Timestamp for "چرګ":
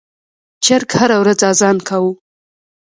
0.63-0.89